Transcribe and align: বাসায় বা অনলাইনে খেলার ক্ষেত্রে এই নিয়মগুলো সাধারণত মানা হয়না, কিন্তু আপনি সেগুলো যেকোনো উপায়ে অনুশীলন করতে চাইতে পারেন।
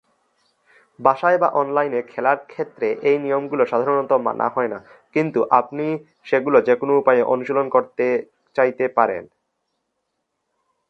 বাসায় 0.99 1.37
বা 1.37 1.49
অনলাইনে 1.61 1.99
খেলার 2.11 2.37
ক্ষেত্রে 2.45 2.87
এই 3.09 3.17
নিয়মগুলো 3.19 3.63
সাধারণত 3.65 4.11
মানা 4.27 4.47
হয়না, 4.55 4.79
কিন্তু 5.15 5.39
আপনি 5.59 5.85
সেগুলো 6.25 6.57
যেকোনো 6.67 6.93
উপায়ে 6.97 7.23
অনুশীলন 7.23 7.67
করতে 7.69 8.05
চাইতে 8.55 8.85
পারেন। 8.97 9.23